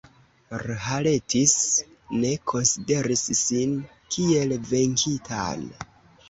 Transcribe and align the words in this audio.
Rhalettis 0.61 1.53
ne 2.21 2.31
konsideris 2.53 3.23
sin 3.41 3.77
kiel 4.17 4.57
venkitan. 4.73 5.71